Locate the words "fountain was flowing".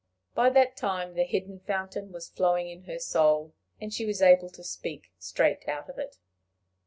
1.59-2.67